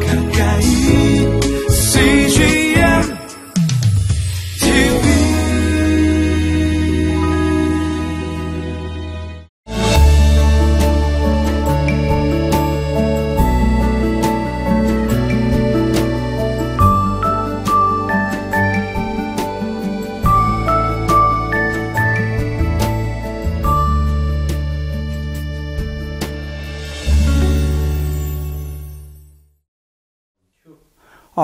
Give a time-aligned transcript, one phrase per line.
[0.00, 0.21] 가까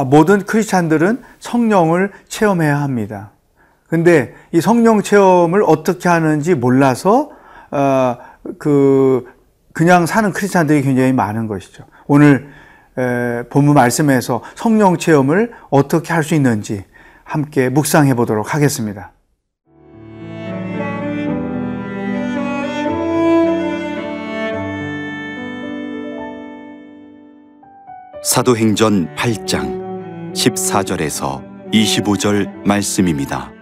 [0.05, 3.31] 모든 크리스찬들은 성령을 체험해야 합니다.
[3.89, 7.31] 근데 이 성령 체험을 어떻게 하는지 몰라서
[7.71, 8.17] 어,
[8.59, 9.27] 그
[9.73, 11.85] 그냥 사는 크리스찬들이 굉장히 많은 것이죠.
[12.07, 12.49] 오늘
[12.99, 16.85] 에, 본문 말씀에서 성령 체험을 어떻게 할 수 있는지
[17.25, 19.13] 함께 묵상해 보도록 하겠습니다.
[28.25, 29.88] 사도행전 8장
[30.39, 33.53] 14절에서 25절 말씀입니다.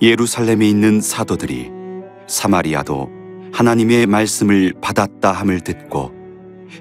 [0.00, 1.70] 예루살렘에 있는 사도들이
[2.28, 3.10] 사마리아도
[3.52, 6.12] 하나님의 말씀을 받았다 함을 듣고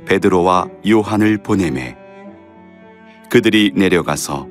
[0.06, 1.98] 베드로와 요한을 보내매
[3.32, 4.48] 그들이 내려가서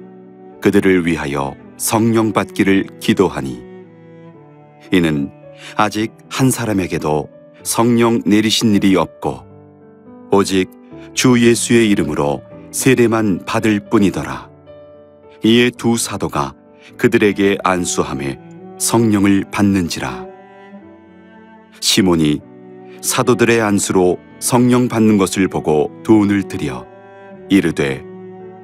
[0.60, 3.62] 그들을 위하여 성령 받기를 기도하니
[4.92, 5.30] 이는
[5.76, 7.28] 아직 한 사람에게도
[7.62, 9.44] 성령 내리신 일이 없고
[10.32, 10.68] 오직
[11.14, 14.48] 주 예수의 이름으로 세례만 받을 뿐이더라.
[15.44, 16.54] 이에 두 사도가
[16.96, 18.38] 그들에게 안수함에
[18.78, 20.26] 성령을 받는지라.
[21.80, 22.40] 시몬이
[23.00, 26.86] 사도들의 안수로 성령 받는 것을 보고 돈을 들여
[27.48, 28.04] 이르되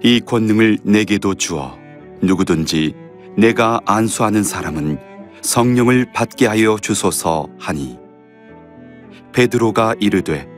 [0.02, 1.78] 이 권능을 내게도 주어
[2.20, 2.94] 누구든지
[3.36, 4.98] 내가 안수하는 사람은
[5.40, 7.98] 성령을 받게 하여 주소서 하니
[9.32, 10.48] 베드로가 이르되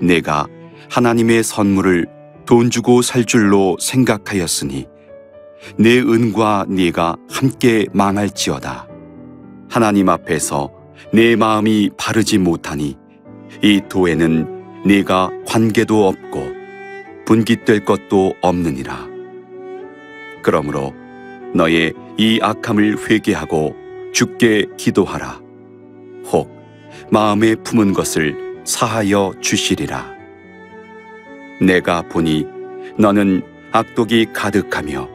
[0.00, 0.46] 내가
[0.90, 2.17] 하나님의 선물을
[2.48, 4.86] 돈 주고 살 줄로 생각하였으니
[5.76, 8.88] 내 은과 네가 함께 망할지어다.
[9.68, 10.72] 하나님 앞에서
[11.12, 12.96] 내 마음이 바르지 못하니
[13.62, 16.46] 이 도에는 네가 관계도 없고
[17.26, 19.06] 분깃될 것도 없느니라.
[20.42, 20.94] 그러므로
[21.54, 23.76] 너의 이 악함을 회개하고
[24.14, 25.42] 죽게 기도하라.
[26.32, 26.50] 혹
[27.10, 30.17] 마음에 품은 것을 사하여 주시리라.
[31.60, 32.46] 내가 보니
[32.98, 33.42] 너는
[33.72, 35.08] 악독이 가득하며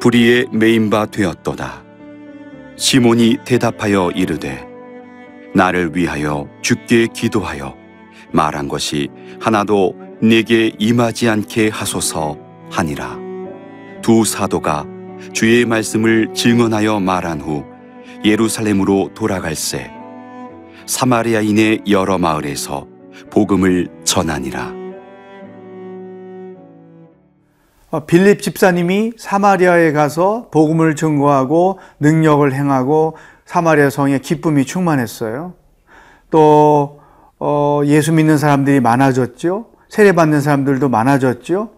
[0.00, 1.84] 불의에 메인 바 되었도다.
[2.76, 4.66] 시몬이 대답하여 이르되
[5.54, 7.74] 나를 위하여 죽게 기도하여
[8.32, 9.08] 말한 것이
[9.40, 12.38] 하나도 내게 임하지 않게 하소서
[12.70, 13.18] 하니라.
[14.02, 14.86] 두 사도가
[15.32, 17.64] 주의 말씀을 증언하여 말한 후
[18.24, 19.90] 예루살렘으로 돌아갈새
[20.86, 22.86] 사마리아인의 여러 마을에서
[23.30, 24.75] 복음을 전하니라.
[28.04, 35.54] 빌립 집사님이 사마리아에 가서 복음을 증거하고 능력을 행하고 사마리아 성에 기쁨이 충만했어요.
[36.30, 37.00] 또
[37.38, 39.66] 어, 예수 믿는 사람들이 많아졌죠.
[39.88, 41.70] 세례받는 사람들도 많아졌죠.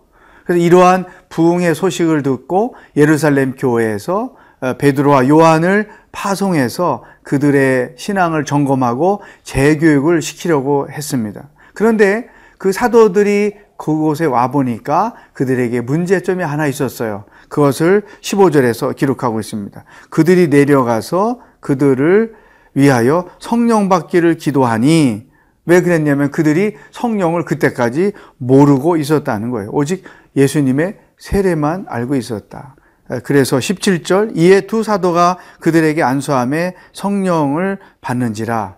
[0.44, 10.22] 그래서 이러한 부흥의 소식을 듣고 예루살렘 교회에서 어, 베드로와 요한을 파송해서 그들의 신앙을 점검하고 재교육을
[10.22, 11.48] 시키려고 했습니다.
[11.74, 17.24] 그런데 그 사도들이 그곳에 와 보니까 그들에게 문제점이 하나 있었어요.
[17.48, 19.84] 그것을 15절에서 기록하고 있습니다.
[20.10, 22.34] 그들이 내려가서 그들을
[22.74, 25.28] 위하여 성령 받기를 기도하니
[25.64, 29.70] 왜 그랬냐면 그들이 성령을 그때까지 모르고 있었다는 거예요.
[29.72, 30.04] 오직
[30.36, 32.74] 예수님의 세례만 알고 있었다.
[33.22, 38.76] 그래서 17절 이에 두 사도가 그들에게 안수함에 성령을 받는지라.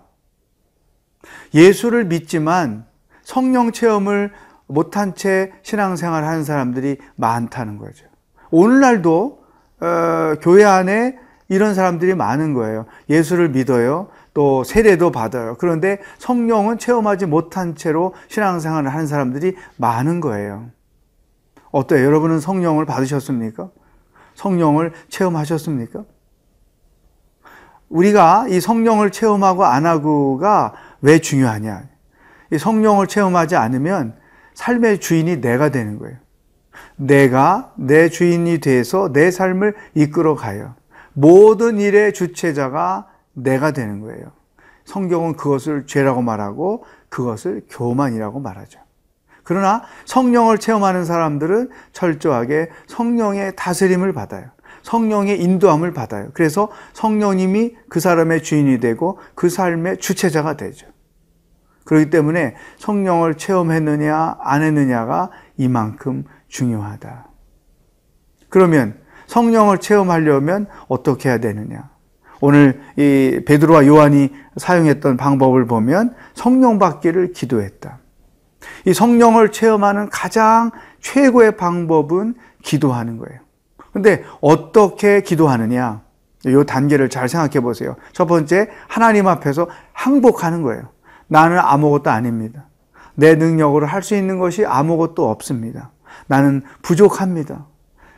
[1.54, 2.84] 예수를 믿지만
[3.22, 4.32] 성령 체험을
[4.70, 8.06] 못한 채 신앙생활 하는 사람들이 많다는 거죠.
[8.50, 9.40] 오늘날도
[9.80, 12.86] 어, 교회 안에 이런 사람들이 많은 거예요.
[13.08, 14.08] 예수를 믿어요.
[14.32, 15.56] 또 세례도 받아요.
[15.58, 20.70] 그런데 성령은 체험하지 못한 채로 신앙생활을 하는 사람들이 많은 거예요.
[21.72, 22.04] 어때요?
[22.04, 23.70] 여러분은 성령을 받으셨습니까?
[24.34, 26.04] 성령을 체험하셨습니까?
[27.88, 31.82] 우리가 이 성령을 체험하고 안 하고가 왜 중요하냐?
[32.52, 34.19] 이 성령을 체험하지 않으면
[34.60, 36.18] 삶의 주인이 내가 되는 거예요.
[36.96, 40.74] 내가 내 주인이 돼서 내 삶을 이끌어 가요.
[41.14, 44.32] 모든 일의 주체자가 내가 되는 거예요.
[44.84, 48.80] 성경은 그것을 죄라고 말하고 그것을 교만이라고 말하죠.
[49.44, 54.50] 그러나 성령을 체험하는 사람들은 철저하게 성령의 다스림을 받아요.
[54.82, 56.28] 성령의 인도함을 받아요.
[56.34, 60.86] 그래서 성령님이 그 사람의 주인이 되고 그 삶의 주체자가 되죠.
[61.90, 67.26] 그렇기 때문에 성령을 체험했느냐 안 했느냐가 이만큼 중요하다.
[68.48, 68.94] 그러면
[69.26, 71.90] 성령을 체험하려면 어떻게 해야 되느냐?
[72.40, 77.98] 오늘 이 베드로와 요한이 사용했던 방법을 보면 성령 받기를 기도했다.
[78.86, 80.70] 이 성령을 체험하는 가장
[81.00, 83.40] 최고의 방법은 기도하는 거예요.
[83.92, 86.02] 근데 어떻게 기도하느냐?
[86.46, 87.96] 이 단계를 잘 생각해 보세요.
[88.12, 90.88] 첫 번째, 하나님 앞에서 항복하는 거예요.
[91.30, 92.66] 나는 아무것도 아닙니다.
[93.14, 95.92] 내 능력으로 할 수 있는 것이 아무것도 없습니다.
[96.26, 97.66] 나는 부족합니다.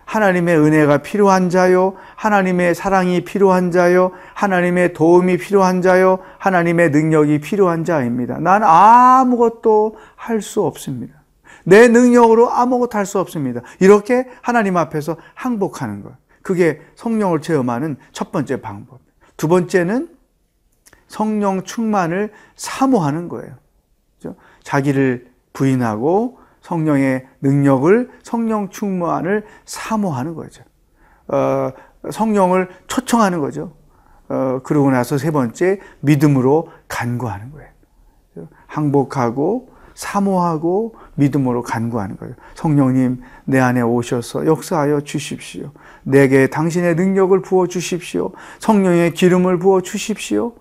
[0.06, 7.84] 하나님의 은혜가 필요한 자요, 하나님의 사랑이 필요한 자요, 하나님의 도움이 필요한 자요, 하나님의 능력이 필요한
[7.84, 8.38] 자입니다.
[8.38, 11.14] 난 아무것도 할 수 없습니다.
[11.64, 13.60] 내 능력으로 아무것도 할 수 없습니다.
[13.78, 16.12] 이렇게 하나님 앞에서 항복하는 것.
[16.42, 19.00] 그게 성령을 체험하는 첫 번째 방법.
[19.36, 20.08] 두 번째는
[21.12, 23.52] 성령 충만을 사모하는 거예요.
[24.62, 30.64] 자기를 부인하고 성령의 능력을 성령 충만을 사모하는 거죠.
[31.28, 31.70] 어,
[32.10, 33.74] 성령을 초청하는 거죠.
[34.30, 37.68] 어, 그러고 나서 세 번째 믿음으로 간구하는 거예요.
[38.66, 42.34] 항복하고 사모하고 믿음으로 간구하는 거예요.
[42.54, 45.72] 성령님 내 안에 오셔서 역사하여 주십시오.
[46.04, 48.32] 내게 당신의 능력을 부어 주십시오.
[48.60, 50.54] 성령의 기름을 부어 주십시오.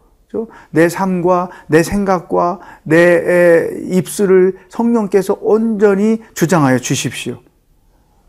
[0.69, 7.41] 내 삶과 내 생각과 내 입술을 성령께서 온전히 주장하여 주십시오.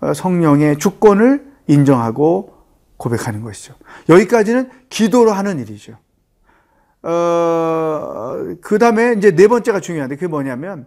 [0.00, 2.54] 어, 성령의 주권을 인정하고
[2.96, 3.74] 고백하는 것이죠.
[4.08, 5.96] 여기까지는 기도로 하는 일이죠.
[7.02, 10.86] 어, 그 다음에 이제 네 번째가 중요한데 그게 뭐냐면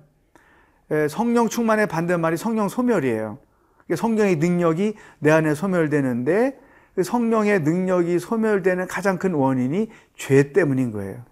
[1.10, 3.40] 성령 충만의 반대말이 성령 소멸이에요.
[3.96, 6.65] 성령의 능력이 내 안에 소멸되는데 그
[7.04, 11.24] 성령의 능력이 소멸되는 가장 큰 원인이 죄 때문인 거예요.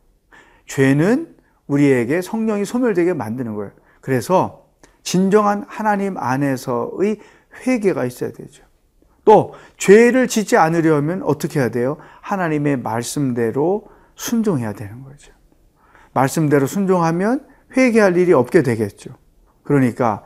[0.65, 1.35] 죄는
[1.67, 3.71] 우리에게 성령이 소멸되게 만드는 거예요.
[4.01, 4.67] 그래서
[5.03, 7.19] 진정한 하나님 안에서의
[7.65, 8.63] 회개가 있어야 되죠.
[9.25, 11.97] 또 죄를 짓지 않으려면 어떻게 해야 돼요?
[12.21, 15.31] 하나님의 말씀대로 순종해야 되는 거죠.
[16.13, 19.11] 말씀대로 순종하면 회개할 일이 없게 되겠죠.
[19.63, 20.23] 그러니까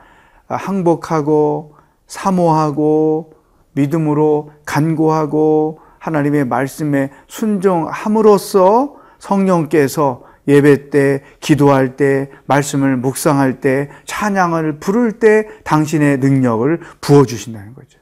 [0.48, 1.76] 항복하고
[2.08, 3.34] 사모하고
[3.78, 15.20] 믿음으로 간구하고 하나님의 말씀에 순종함으로써 성령께서 예배 때, 기도할 때, 말씀을 묵상할 때, 찬양을 부를
[15.20, 18.00] 때 당신의 능력을 부어주신다는 거죠.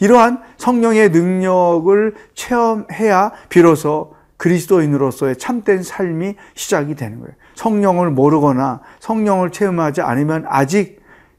[0.00, 7.34] 이러한 성령의 능력을 체험해야 비로소 그리스도인으로서의 참된 삶이 시작이 되는 거예요.
[7.56, 10.97] 성령을 모르거나 성령을 체험하지 않으면 아직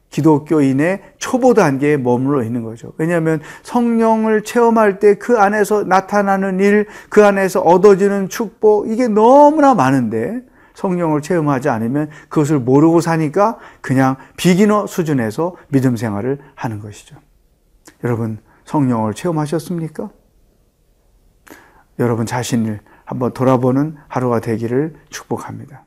[0.10, 2.94] 기독교인의 초보 단계에 머물러 있는 거죠.
[2.98, 10.42] 왜냐하면 성령을 체험할 때 그 안에서 나타나는 일, 그 안에서 얻어지는 축복, 이게 너무나 많은데
[10.74, 17.18] 성령을 체험하지 않으면 그것을 모르고 사니까 그냥 비기너 수준에서 믿음 생활을 하는 것이죠.
[18.04, 20.10] 여러분, 성령을 체험하셨습니까?
[22.00, 25.86] 여러분 자신을 한번 돌아보는 하루가 되기를 축복합니다.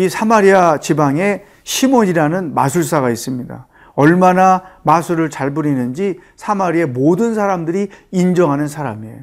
[0.00, 3.66] 이 사마리아 지방에 시몬이라는 마술사가 있습니다.
[3.94, 9.18] 얼마나 마술을 잘 부리는지 사마리아의 모든 사람들이 인정하는 사람이에요.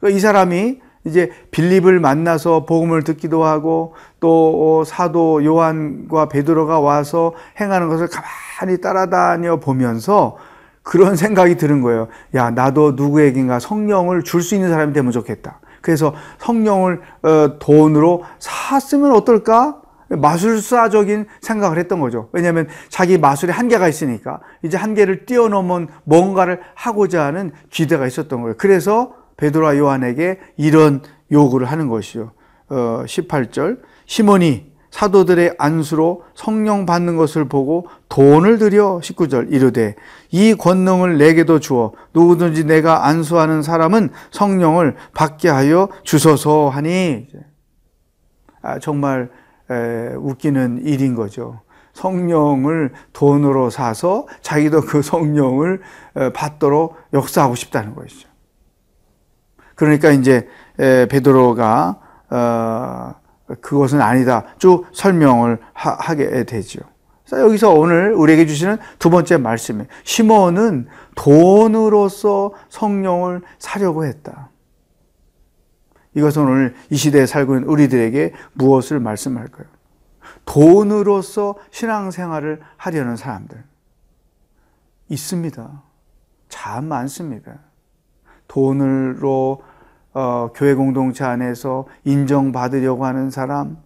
[0.00, 7.88] 그러니까 이 사람이 이제 빌립을 만나서 복음을 듣기도 하고 또 사도 요한과 베드로가 와서 행하는
[7.88, 10.36] 것을 가만히 따라다녀 보면서
[10.82, 12.08] 그런 생각이 드는 거예요.
[12.34, 15.60] 야, 나도 누구에겐가 성령을 줄 수 있는 사람이 되면 좋겠다.
[15.80, 19.80] 그래서 성령을 어, 돈으로 샀으면 어떨까?
[20.08, 22.28] 마술사적인 생각을 했던 거죠.
[22.32, 28.54] 왜냐하면 자기 마술에 한계가 있으니까 이제 한계를 뛰어넘은 뭔가를 하고자 하는 기대가 있었던 거예요.
[28.56, 32.32] 그래서 베드로와 요한에게 이런 요구를 하는 것이요.
[32.70, 39.94] 어, 18절 시몬이 사도들의 안수로 성령 받는 것을 보고 돈을 들여 19절 이르되
[40.30, 47.28] 이 권능을 내게도 주어 누구든지 내가 안수하는 사람은 성령을 받게 하여 주소서 하니
[48.62, 49.28] 아, 정말 에,
[49.68, 51.60] 웃기는 일인 거죠.
[51.94, 55.80] 성령을 돈으로 사서 자기도 그 성령을
[56.34, 58.28] 받도록 역사하고 싶다는 것이죠.
[59.74, 63.14] 그러니까 이제 베드로가 어,
[63.60, 66.80] 그것은 아니다 쭉 설명을 하, 게 되죠.
[67.32, 74.50] 여기서 오늘 우리에게 주시는 두 번째 말씀이 시몬은 돈으로서 성령을 사려고 했다.
[76.18, 79.66] 이것은 오늘 이 시대에 살고 있는 우리들에게 무엇을 말씀할까요?
[80.44, 83.62] 돈으로서 신앙생활을 하려는 사람들
[85.08, 85.82] 있습니다.
[86.48, 87.60] 참 많습니다.
[88.48, 89.62] 돈으로
[90.12, 93.76] 어, 교회 공동체 안에서 인정받으려고 하는 사람,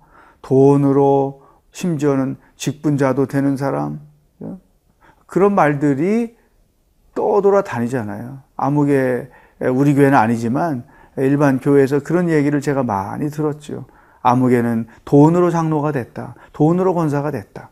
[0.40, 4.00] 돈으로 심지어는 직분자도 되는 사람,
[4.40, 4.58] 어?
[5.26, 6.36] 그런 말들이
[7.14, 8.40] 떠돌아 다니잖아요.
[8.56, 9.28] 아무게
[9.60, 10.84] 우리 교회는 아니지만
[11.16, 13.86] 일반 교회에서 그런 얘기를 제가 많이 들었죠.
[14.22, 16.34] 아무개는 돈으로 장로가 됐다.
[16.52, 17.70] 돈으로 권사가 됐다.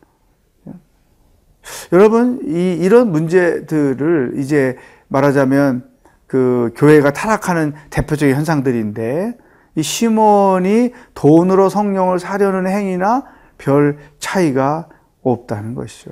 [1.93, 4.77] 여러분, 이, 이런 문제들을 이제
[5.09, 5.89] 말하자면
[6.27, 9.37] 그 교회가 타락하는 대표적인 현상들인데
[9.77, 13.25] 이 시몬이 돈으로 성령을 사려는 행위나
[13.59, 14.89] 별 차이가
[15.23, 16.11] 없다는 것이죠.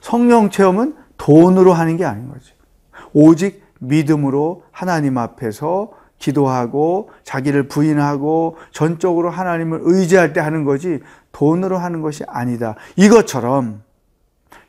[0.00, 2.54] 성령 체험은 돈으로 하는 게 아닌 거죠.
[3.12, 11.00] 오직 믿음으로 하나님 앞에서 기도하고 자기를 부인하고 전적으로 하나님을 의지할 때 하는 거지
[11.32, 12.74] 돈으로 하는 것이 아니다.
[12.96, 13.82] 이것처럼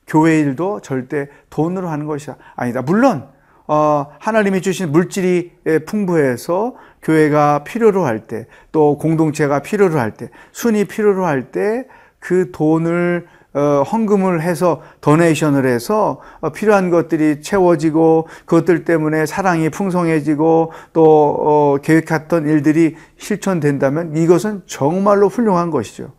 [0.05, 2.81] 교회 일도 절대 돈으로 하는 것이 아니다.
[2.81, 3.27] 물론
[3.67, 5.51] 어, 하나님이 주신 물질이
[5.85, 11.85] 풍부해서 교회가 필요로 할 때, 또 공동체가 필요로 할 때, 순이 필요로 할 때
[12.19, 20.71] 그 돈을 어, 헌금을 해서 도네이션을 해서 어, 필요한 것들이 채워지고 그것들 때문에 사랑이 풍성해지고
[20.93, 26.13] 또 어, 계획했던 일들이 실천된다면 이것은 정말로 훌륭한 것이죠.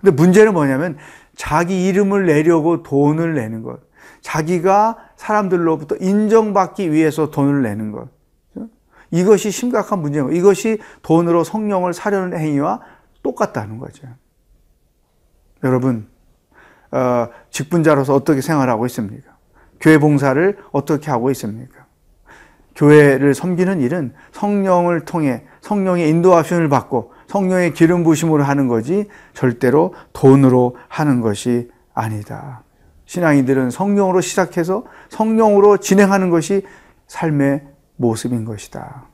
[0.00, 0.96] 근데 문제는 뭐냐면
[1.34, 3.80] 자기 이름을 내려고 돈을 내는 것.
[4.20, 8.08] 자기가 사람들로부터 인정받기 위해서 돈을 내는 것.
[9.10, 12.80] 이것이 심각한 문제고 이것이 돈으로 성령을 사려는 행위와
[13.22, 14.06] 똑같다는 거죠.
[15.64, 16.06] 여러분,
[16.92, 19.30] 어, 직분자로서 어떻게 생활하고 있습니까?
[19.80, 21.86] 교회 봉사를 어떻게 하고 있습니까?
[22.74, 30.76] 교회를 섬기는 일은 성령을 통해 성령의 인도하심을 받고 성령의 기름 부심으로 하는 거지 절대로 돈으로
[30.88, 32.62] 하는 것이 아니다.
[33.06, 36.64] 신앙인들은 성령으로 시작해서 성령으로 진행하는 것이
[37.08, 37.62] 삶의
[37.96, 39.04] 모습인 것이다.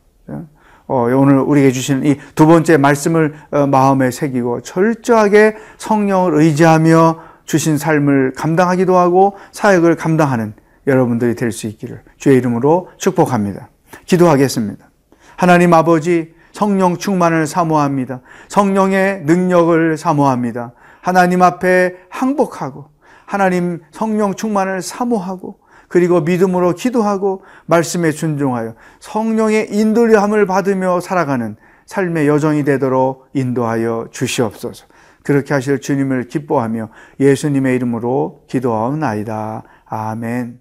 [0.89, 7.79] 어, 오늘 우리에게 주시는 이 두 번째 말씀을 어, 마음에 새기고 철저하게 성령을 의지하며 주신
[7.79, 10.55] 삶을 감당하기도 하고 사역을 감당하는
[10.87, 13.71] 여러분들이 될 수 있기를 주의 이름으로 축복합니다.
[14.05, 14.89] 기도하겠습니다.
[15.37, 18.21] 하나님 아버지 성령 충만을 사모합니다.
[18.49, 20.73] 성령의 능력을 사모합니다.
[21.01, 22.89] 하나님 앞에 항복하고
[23.27, 32.65] 하나님 성령 충만을 사모하고 그리고 믿음으로 기도하고 말씀에 순종하여 성령의 인도함을 받으며 살아가는 삶의 여정이
[32.65, 34.87] 되도록 인도하여 주시옵소서.
[35.27, 39.65] 그렇게 하실 주님을 기뻐하며 예수님의 이름으로 기도하옵나이다.
[39.85, 40.61] 아멘.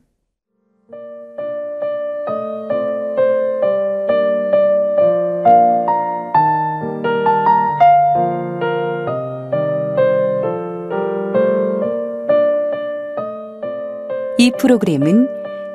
[14.40, 15.28] 이 프로그램은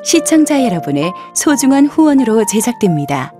[0.02, 3.39] 시청자 여러분의 소중한 후원으로 제작됩니다.